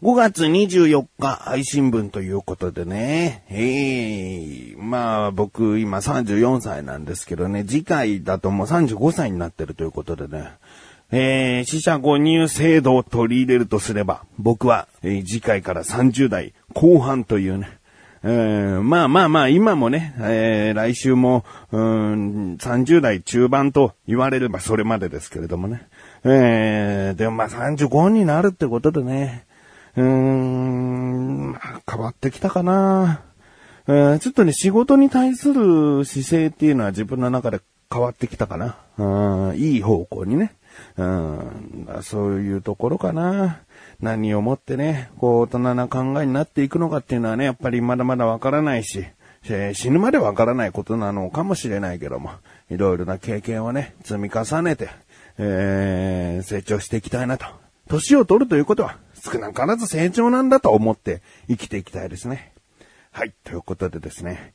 [0.00, 10.52] 5月24日配信分ということでね、ええまあ僕今34歳なんですけどね、次回だともう35歳になってるということでね、
[11.10, 17.68] えー、死者誤入制度を取り入れるとすれば、僕は、えー次回から30代後半というね、
[18.22, 25.88] えーまあまあまあ、今もね、えー来週も、うん、30代中盤と言われればそれまでですけれどもね。
[26.22, 29.47] えー、でもまあ35になるってことでね、
[29.98, 31.58] うーん、
[31.90, 33.22] 変わってきたかな。
[33.86, 38.76] えーちょっとね、仕事に対する姿勢っていうのは自分の中で変わってきたかな。
[38.98, 40.54] うん、いい方向にね。
[40.96, 43.60] うん、そういうところかな。
[44.00, 49.04] 何をもってね、こう大人な考えになっていくのかっていうのはね、やっぱりまだまだわからないし、
[49.48, 52.30] えー死ぬまでわからないことなのかもしれないけども、
[52.70, 54.90] いろいろな経験をね、積み重ねて、
[55.38, 57.46] えー成長していきたいなと。
[57.88, 58.98] 年を取るということは、
[59.30, 62.52] 少なからず成長なんだと思って生きていきたいですね。
[63.10, 64.54] はい、ということでですね。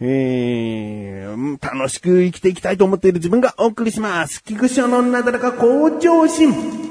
[0.00, 4.42] えー、楽しく生きていきたいと思っている自分がお送りします。
[4.42, 6.83] 菊池のなだらか向上心。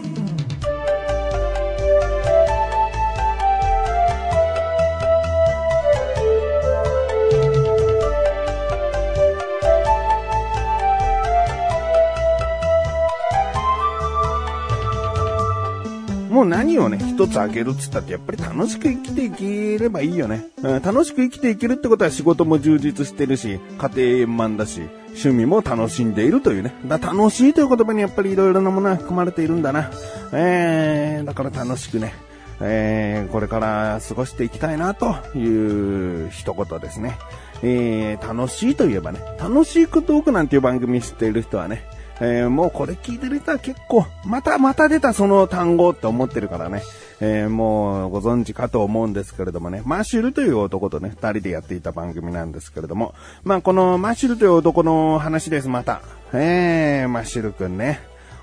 [16.45, 20.45] 何をね、一つあげるっつったって、やっぱり楽しく生きていければいいよね。
[20.61, 26.73] うん楽しく生きていけるってことは仕事も充実してるし、家庭円満だし、趣味も楽しんでいるというね。
[26.85, 29.91] だ楽しいという言葉にやっぱりいろいろなものが含まれているんだな。
[30.33, 32.13] えー、だから楽しくね、
[32.59, 37.17] えー、これから過ごしていきたいなという一言ですね。
[37.61, 41.85] えー、楽しいといえばね、楽しいこと多くなんていう番組知っている人はね、
[42.19, 46.84] えーもうこれ聞いてる人は結構、またまた出たその単語って思ってるからね、
[47.19, 53.13] えーもうご存知かと思うんですけれどもね、マッシュルという男とね、二人でやっていた番組なんですけれども、
[53.44, 56.01] まあこのマッシュルという男の話です、また。
[56.34, 58.00] えー、マッシュルくんね。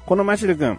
[0.07, 0.79] このマッシュルくん、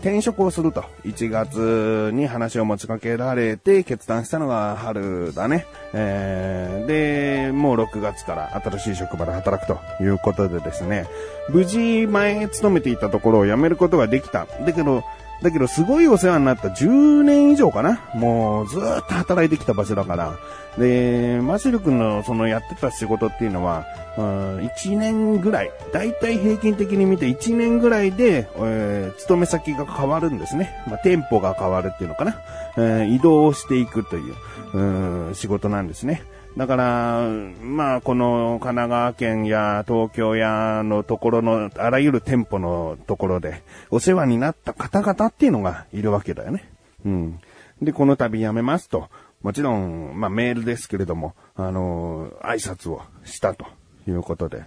[0.00, 5.66] 転職をすると、1月に話を持ちかけられて決断したのが春だね。
[5.92, 11.06] えー、で、もう6月から新しい職場で働くということでですね、
[11.48, 14.46] 無事前勤めていたところを辞めることができた。
[14.64, 15.02] だけど、
[15.42, 20.36] だけどすごいお世話になった10年以上かなもうずーっと働いてきた場所だから。
[20.78, 23.84] で、マシル君のそのやってた仕事っていうのは、
[24.16, 30.84] うん1年ぐらい、だいたい平均的に見て1年ぐらいで、えー勤め先が変わるんですね。
[30.88, 32.36] まあ、店舗が変わるっていうのかな。
[32.76, 34.34] えー移動していくという、
[34.74, 36.22] うん仕事なんですね。
[36.56, 37.28] だから、
[37.62, 46.68] まあ、この神奈川県や東京やのところのあらゆる店舗のところでお世話になった方々っていうのがいるわけだよね。
[47.04, 47.40] うん。
[47.80, 49.08] で、この度辞めますと、
[49.42, 53.66] もちろん、まあメールですけれども、あの挨拶をしたと
[54.08, 54.64] いうことで。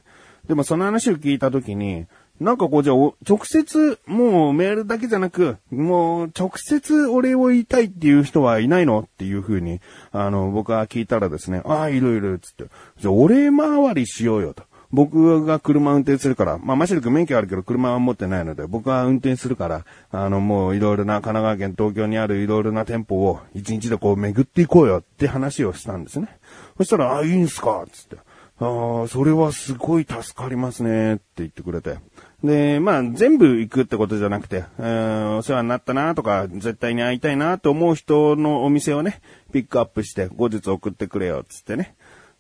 [0.47, 2.07] でもその話を聞いたときに、
[2.41, 9.79] なんかこうじゃあ、直接、もうメールだけじゃなく、もう直接お礼を言いたいっていう人はいないのっていうふうに、
[10.11, 12.65] あの、僕は聞いたらですね、ああ、いるいる、つって。
[12.97, 14.63] じゃあお礼回りしようよと。
[14.91, 26.39] 僕が車運転するから、まあ、マシル君免許あるけど車は持ってないので、僕は運転するから、あの、もういろいろな神奈川県、東京にあるいろいろな店舗を一日でこう巡っていこうよって話をしたんですね。
[26.77, 28.17] そしたら、あ、いいんすかつって。
[28.61, 31.97] ああ、それはすごい助かりますねって言ってくれて。
[32.43, 39.21] で、まあ、全部行くってことじゃなくて、えーお世話になったなとか、絶対に会いたいなと思う人のお店をね、
[39.51, 41.95] ピックアップして、後日送ってくれよ、つってね。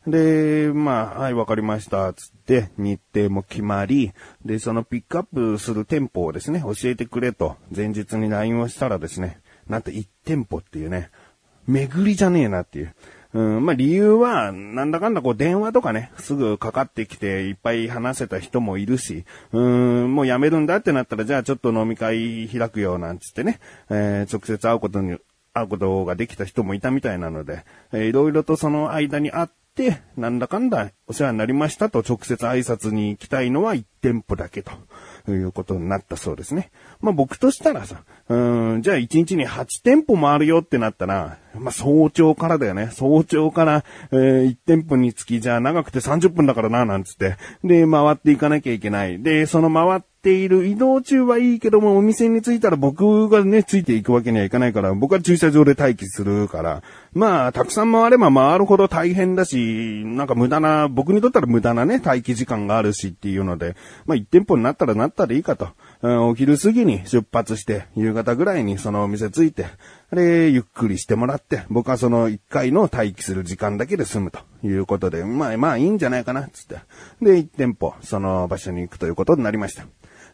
[0.07, 4.11] で、まあ、はい、わかりました、つって、日程も決まり、
[4.43, 11.11] で、そのピックアップする店舗をですね、教えてくれと、前日に LINE をしたらですね、なんと1店舗っていうね、
[11.67, 12.95] 巡りじゃねえなっていう。
[13.33, 25.17] うん、まあ理由は、なんだかんだこう電話とかね、すぐかかってきていっぱい話せた人もいるし、うん、もうやめるんだってなったら、じゃあちょっと飲み会開くよなんつってね、えー直接会うことに、
[25.53, 27.63] 会うことができた人もいたみたいなので、
[27.93, 29.51] えーいろいろとその間にあっ、
[30.17, 34.71] なんだかんだお世話になりましたと直接挨拶に行きたいのは1店舗だけと。
[35.29, 36.71] いうことになったそうですね。
[36.99, 42.89] まあ僕としたらさ、うん、じゃあ1日に8店舗回るよってなったら、まあ早朝からだよね。
[42.91, 47.35] 早朝から、えー1店舗につき、じゃあ長くて30分だからな、なんつって。
[47.63, 49.21] で、回っていかなきゃいけない。
[49.21, 56.83] で、その回っている移動中はいいけども、お店に着いたら僕がね、ついていくわけにはいかないから、僕は駐車場で待機するから、
[57.13, 63.75] まあ、たくさん回れば回るほど大変だし、なんか無駄な、僕にとったら無駄なね、待機時間があるしっていうので、
[64.05, 65.69] まあ1店舗になったらなったらいいかと。
[66.03, 69.65] うん、お昼過ぎに出発して、夕方ぐらいにそのお店着いて、
[70.13, 76.75] で、ゆっくりしてもらって、僕はその1回の待機する時間だけで済むということで、まあまあいいんじゃないかな、つって。
[77.21, 79.85] で、1店舗、その場所に行くということになりました。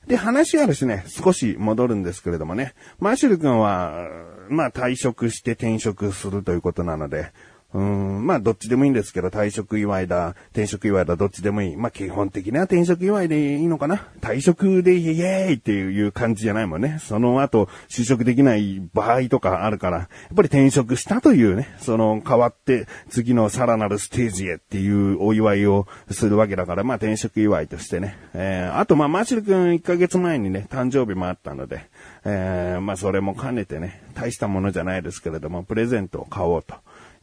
[0.08, 4.08] で、話はですね、少し戻るんですけれどもね、マーシュル君は、
[4.50, 7.32] まあ退職して転職するということなので、
[7.74, 11.76] うん、まあどっちでもいいんですけど、退職祝いだ、転職祝いだ、どっちでもいい。
[11.76, 14.08] まあ基本的には転職祝いでいいのかな。
[14.22, 17.00] 退職でイエーイっていう感じじゃないもんね。
[17.02, 28.18] その後、就職できない場合とかあるから、やっぱり転職したというね、その変わって次のさらなるステージへっていうお祝いをするわけだから、まあ転職祝いとしてね。
[28.34, 31.86] えー、あとまあマーシル君1ヶ月前にね、誕生日もあったので、
[32.24, 36.76] えー、まあそれも兼ねてね、大したものじゃないですけれども、プレゼントを買おうと。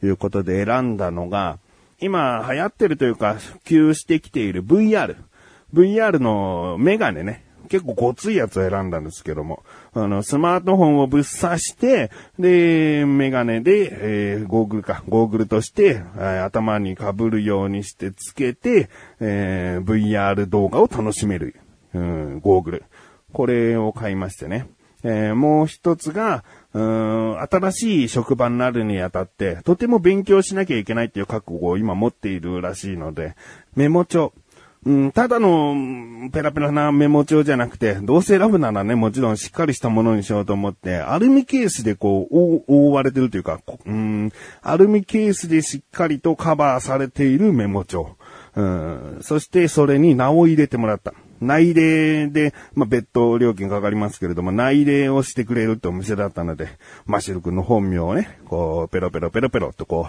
[0.05, 1.57] ということで選んだのが、
[1.99, 5.15] 今流行ってるというか、普及してきている VR。
[5.73, 7.43] VR のメガネね。
[7.69, 9.63] 結構ごついやつを選んだんですけども、
[9.95, 21.55] あの、スマートフォンをぶっ刺して、で、メガネで、えー、ゴーグルか、ゴーグルとして、え頭に被るようにしてつけて、えー VR 動画を楽しめる、
[21.95, 22.83] うん、ゴーグル。
[23.33, 24.67] これを買いましてね。
[25.03, 26.43] えーもう一つが、
[26.75, 33.35] うん、新しい職場になるにあたって、とても勉強しなきゃいけないっていう覚悟を今持っているらしいので、
[33.77, 34.33] メモ帳。
[34.85, 35.73] うん、ただの、
[36.33, 48.17] ペラペラなメモ帳じゃなくて、どうせ選ぶならね、もちろんしっかりしたものにしようと思って、アルミケースでこう、覆われてるというか、うん、アルミケースでしっかりとカバーされているメモ帳。
[48.55, 51.13] うん、そしてそれに名を入れてもらった。
[51.41, 56.69] 内礼で、まあ、別途料金かかりますけれども、内礼をしてくれるってお店だったので、
[57.05, 60.07] マシル君の本名をね、こう、ペロペロペロペロとこ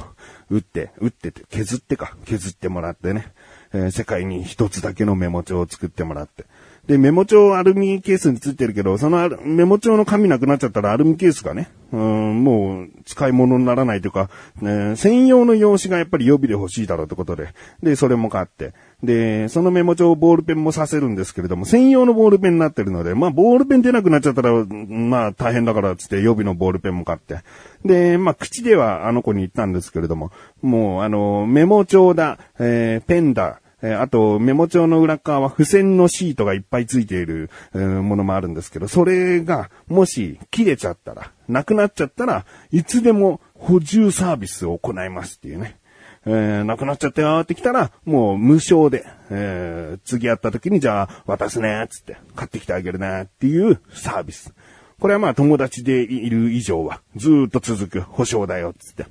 [0.50, 3.32] う、打って、打ってて、削ってか、削ってもらってね、
[3.72, 6.44] えー世界に一つだけのメモ帳を作ってもらって。
[6.86, 14.30] で、メモ帳アルミケースについてるけど、そのメモ帳の紙なくなっちゃったらアルミケースがね、うん、もう使い物にならないというか、
[14.60, 17.48] ね専用の用紙がやっぱり予備で欲しいだろうってことで、
[17.82, 18.72] で、それも買って、
[19.02, 27.40] で、そのメモ帳ボールペンもさせるんですけれども、専用のボールペンになってるので、まあ、ボールペン出なくなっちゃったら、まあ、大変だからつって予備のボールペンも買って。
[27.84, 30.30] で、まあ、口ではあの子に言ったんですけれども、
[30.62, 45.78] もう、あの、メモ帳だ、えーペンだ、えーあと、メモ帳の裏側は付箋のシートがいっぱいついている、えーものもあるんですけど、それが、もし切れちゃったら、なくなっちゃったらいつでも補充サービスを行いますっていうね。
[46.24, 54.54] えーなくなっちゃったよって来たら、もう無償で、えー次会った時にじゃあ渡すね、つって、買ってきてあげるね、っていうサービス。
[54.98, 59.06] これはまあ友達でいる以上は、ずっと続く保証だよっ、つって。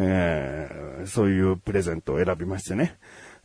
[0.00, 2.96] えーそういうプレゼントを選びましてね。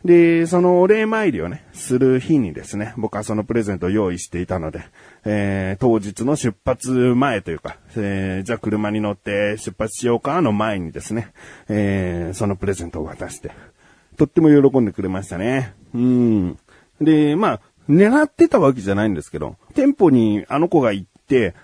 [0.05, 4.83] で、そのお礼参りをね、する日にですね、僕はそのプレゼントを用意していたので、
[5.23, 11.31] えー当日の出発前というか、えーじゃあ車に乗って出発しようかの前にですね、
[11.69, 13.51] えーそのプレゼントを渡して、
[14.17, 15.73] とっても喜んでくれましたね。
[15.94, 16.57] うん。
[17.00, 21.07] で、まあ、狙ってたわけじゃないんですけど、店舗にあの子が行っ、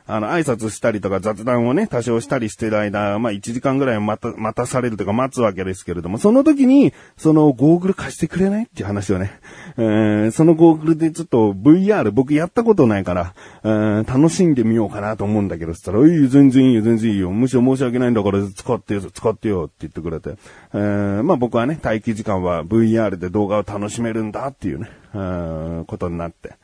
[0.08, 9.32] あの、挨拶したりとか雑談をね、多少したりしてる間、まあ、1時間ぐらい待た、待たされるとか待つわけですけれども、その時に、そのゴーグル貸してくれないっていう話をね、
[9.78, 17.32] えーそのゴーグルでちょっと VR 僕やったことないから、えー楽しんでみようかなと思うんだけど、つったら、いい、全然いいよ、全然いいよ。
[17.32, 20.36] むしろ申し訳ないんだから使ってよ、使ってよって言ってくれて。
[20.74, 26.59] えーまあ僕はね、待機時間は VR で動画を楽しめるんだっていうね、えーことになって。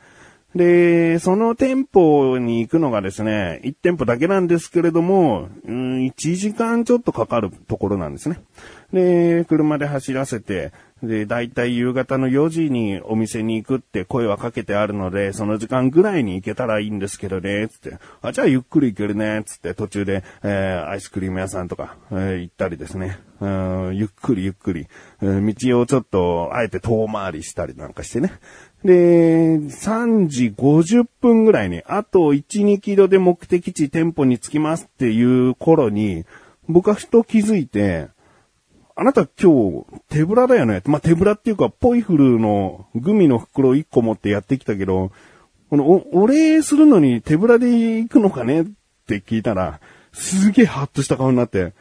[0.55, 8.39] で、その店舗に行くのがですね、1店舗だけなんですけれども、うん、1時間ちょっとかかるところなんですね。
[8.93, 10.71] で、車で走らせて、
[11.07, 17.97] で、だいたい夕方の4時にお店に行くって声はかけてあるので、その時間ぐらいに行けたらいいんですけどね、つって。
[18.21, 23.19] あ、じゃあゆっくり行けるね、つって途中で、えーアイスクリーム屋さんとか、えー行ったりですね。
[23.39, 24.87] うんゆっくりゆっくり、
[25.21, 28.33] えー道をちょっと、あえて遠回りしたりなんかしてね。
[28.83, 36.25] で、3時50分ぐらいに、あと1、2キロで目的地店舗に着きますっていう頃に、
[36.67, 38.09] 僕はふと気づいて、
[38.97, 40.81] あなた今日手ぶらだよね？
[40.85, 45.11] まあ、手ぶらっていうか、ポイフルのグミの袋1個持ってやってきたけど、
[45.69, 47.67] このお、お礼するのに手ぶらで
[47.99, 48.61] 行くのかね？
[48.61, 48.65] っ
[49.05, 49.81] て聞いたら、
[50.13, 51.73] すげえハッとした顔になって、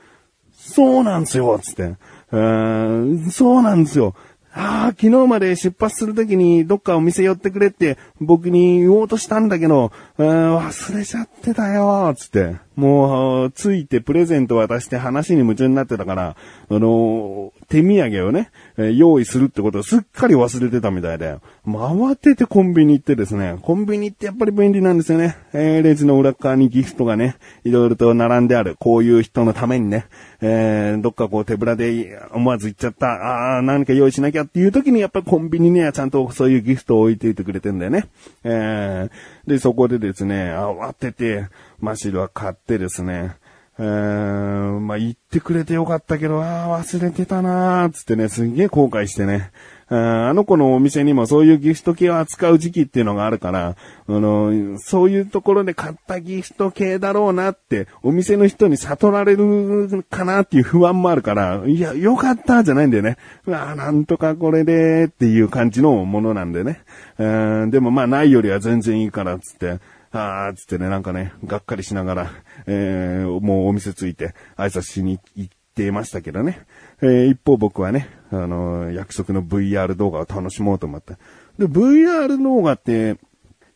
[0.53, 1.83] そうなんすよ、つって。
[1.83, 4.17] うーんそうなんですよ。
[4.57, 12.57] ああ、昨日まで出発するときにどっかお店寄ってくれって僕に言おうとしたんだけど、うん忘れちゃってたよ、つって。
[12.77, 16.37] もう、ついてプレゼント渡して話に夢中になってたから、
[16.71, 25.37] あの、手土産をね、え用意するってことをすっかり忘れてたみたいで、もう慌ててコンビニ行ってですね、コンビニってやっぱり便利なんですよね。
[25.53, 28.77] えー、レジの裏側にギフトがね、いろいろと並んである。
[28.79, 30.07] こういう人のためにね、
[30.41, 38.07] えー、どっかこう手ぶらで思わず行っちゃった、あー、何か用意しなきゃっていう時にやっぱりコンビニにはちゃんとそういうギフトを置いていてくれてんだよね。
[38.45, 41.49] えー、で、そこでですね、慌てて、
[41.81, 43.37] マシルは買ってですね、
[43.79, 49.51] えー、まあ、言ってくれてよかったけど、ああ、忘れてたなーつってね、すんげえ後悔してね。
[49.89, 53.77] あの子のお店にもそういうギフト系を扱う時期っていうのがあるから、あ
[54.07, 63.19] の、そういうところで買ったギフト系だろうなって、お店の人に悟られるかなっていう不安もあるから、いや、よかったじゃないんだよね。
[63.47, 66.81] うわなんとかこれでっていう感じのものなんでね。
[67.19, 69.81] でもまあないよりは全然いいからっつって、
[70.15, 72.31] あーつってね、なんかね、がっかりしながら、
[72.67, 76.61] えー、もうお店着いて挨拶しに行ってましたけどね。
[77.03, 81.15] えー、一方僕はね、あのー、約束の VR 動画を楽しもうと思って。
[81.59, 83.17] で、VR 動画って、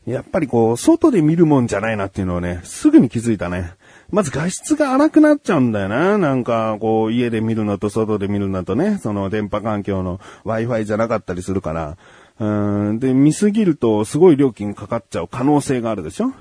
[0.07, 3.75] やっぱりこう、外で見るもんじゃないなっていうのをね、すぐに気づいたね。
[4.11, 6.17] まず画質が荒くなっちゃうんだよな。
[6.17, 11.99] なんか、こう、家で見るのと外で見るのとね、その電波環境の Wi-Fi じゃなかったりするから、
[12.39, 16.33] で、見すぎるとすごい料金かかっちゃう可能性があるでしょ？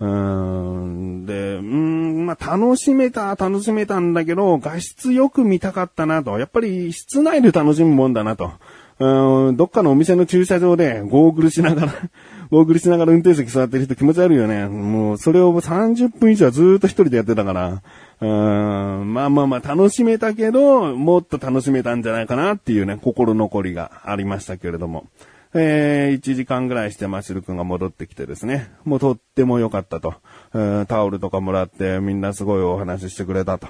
[0.00, 6.38] うん、で、うん、まあ、楽しめた、楽しめたんだけど、画質よく見たかったなと。
[6.38, 8.50] やっぱり室内で楽しむもんだなと。
[8.98, 11.92] うん、どっかのお店の駐車場でゴーグルしながら
[12.50, 14.68] ゴーグルしながら運転席座ってる人気持ち悪いよね。
[14.68, 17.82] もう、それを30分以上ずっと一人でやってたから、
[18.22, 25.04] うん、まあまあまあ楽しめたけど、もっと楽しめたんじゃないかなっていうね、心残りがありましたけれども。
[25.52, 30.14] えー、1時間ぐらいしてマシル君が戻ってきてですね、もうとっても良かったと、
[30.54, 33.68] えー、タオルとかもらってみんなすごいお話ししてくれたと、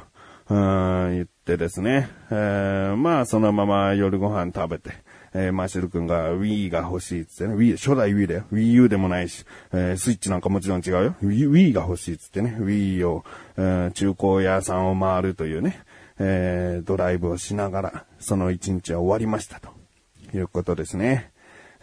[0.51, 4.93] うん、言ってですね、えー、まあそのまま夜ご飯食べて、
[5.33, 8.45] えー、マシル君が Wii が欲しいっつってね、Wii、初代 Wii だよ。
[8.53, 11.15] Wii U でもないし、えー、スイッチなんかもちろん違うよ。
[11.23, 13.25] Wii, Wii が欲しいっつってね、Wii を、
[13.57, 15.83] えー、中古屋さんを回るというね、
[16.19, 19.81] えー、ドライブをしながら、その一日は終わりましたと。
[20.35, 21.33] いうことですね。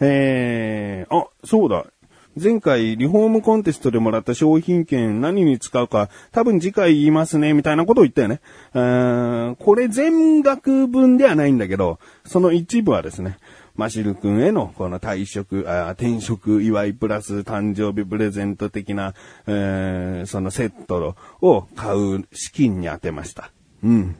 [0.00, 1.86] えー、あ、そうだ。
[2.40, 8.40] 前回リフォームコンテストでもらった商品券何に使うか多分次回言いますねみたいなことを言ったよね。
[9.58, 13.38] これ全額分ではないんだけど、その一部はですね、
[13.74, 19.14] マシル君へのこの退職、あ転職祝いプラス誕生日プレゼント的な、
[19.46, 23.50] え、そのセットを買う資金に充てました。
[23.82, 24.16] うん。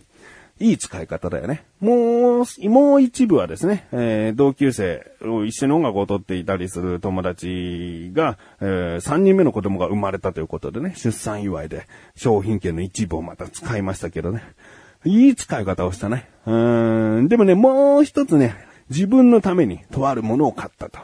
[0.61, 1.65] いい使い方だよね。
[1.81, 11.87] もう、もう一部はですね、えー、同級生を一緒に音楽を撮っていたりする友達が、えー、3人目の子供が生まれたということでね、出産祝いで
[12.17, 14.43] 商品券の一部をまた使いましたけどね。
[15.05, 16.29] いい使い方をしたね。
[16.47, 18.57] うん、でもね、もう一つね、
[18.91, 20.99] 自分のためにとあるものを買ったと。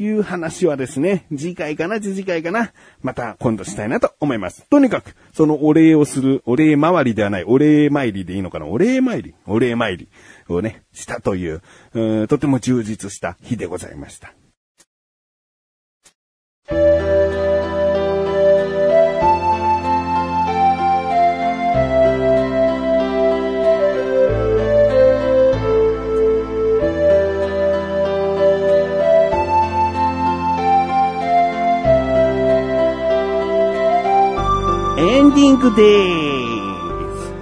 [0.00, 4.66] いう話はですね、次回かな、次回かな、また今度したいなと思います。
[4.70, 10.08] とにかく、そのお礼をする、お礼回りではない、お礼参りでいいのかな、お礼参り、お礼参り
[10.48, 11.60] をね、したという、
[11.92, 14.32] うとても充実した日でございました。
[35.40, 35.82] ディングで
[37.16, 37.32] す。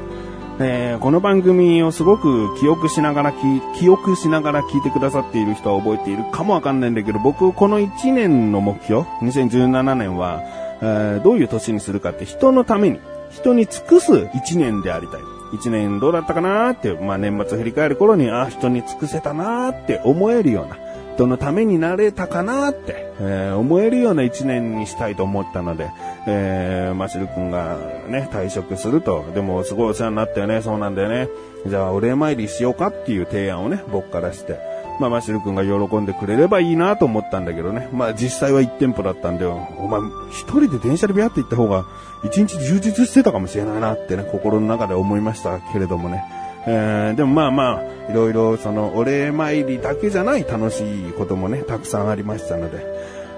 [0.60, 3.32] えー、この番組をすごく記憶しながら
[3.76, 10.44] 記憶しながら聞いてくださっている人は覚えているかもわかんないんだけど、僕この1年の目標、2017年は、
[10.80, 13.00] えー、どういう年にするかって人のために、
[13.32, 15.20] 人に尽くす1年でありたい。
[15.54, 20.76] 1年どうだったかなーって、まあ年末振り返る頃に、あ、人に尽くせたなーって思えるような、
[21.18, 25.90] 人のためになれたかなって、えー、思えるような一年にしたいと思ったので、
[26.28, 29.24] えー、マシル君がね、退職すると。
[29.34, 31.28] でもすごいお世話になったよね、そうなんだよね。
[31.66, 34.60] じゃあお礼参りしようかっていう提案をね、僕からして。
[35.00, 37.88] まあ、マシル君が喜んでくれればいいなと思ったんだけどね。
[37.92, 39.56] まあ、実際は1店舗だったんで、お
[39.88, 41.84] 前、一人で電車でビャって行った方が、
[42.24, 46.37] 一日充実してたかもしれないなってね、心の中で思いましたけれどもね。
[46.70, 52.84] えー、でもまあまあ、いろいろそのお礼参りだけじゃない楽しいこともね、たくさんありましたので、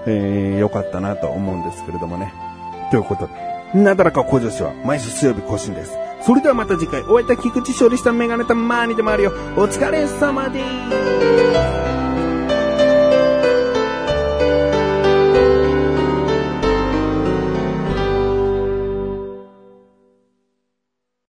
[0.05, 2.33] えー、よかったなと思うんですけれどもね。
[2.91, 5.97] ということで、なだらか小女子は毎週水曜日更新です。
[6.25, 9.31] それではまた次回、お会いいた菊池勝利したメガネたまーにでもあるよ。
[9.55, 10.59] お疲れ様で
[11.85, 11.90] す。